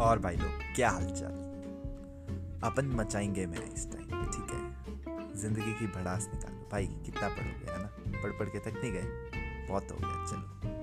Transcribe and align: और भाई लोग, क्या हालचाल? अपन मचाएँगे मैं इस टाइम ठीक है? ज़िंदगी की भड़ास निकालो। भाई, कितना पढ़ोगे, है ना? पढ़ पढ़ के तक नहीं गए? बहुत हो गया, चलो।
और 0.00 0.18
भाई 0.18 0.36
लोग, 0.36 0.74
क्या 0.74 0.90
हालचाल? 0.90 1.32
अपन 2.64 2.86
मचाएँगे 2.86 3.46
मैं 3.46 3.74
इस 3.74 3.92
टाइम 3.92 4.04
ठीक 4.04 4.50
है? 4.50 4.70
ज़िंदगी 5.36 5.72
की 5.72 5.86
भड़ास 5.86 6.30
निकालो। 6.34 6.68
भाई, 6.72 6.86
कितना 6.86 7.28
पढ़ोगे, 7.28 7.72
है 7.72 7.82
ना? 7.82 7.90
पढ़ 8.22 8.32
पढ़ 8.32 8.48
के 8.48 8.58
तक 8.58 8.76
नहीं 8.76 8.92
गए? 8.92 9.04
बहुत 9.68 9.90
हो 9.90 9.96
गया, 10.00 10.26
चलो। 10.26 10.79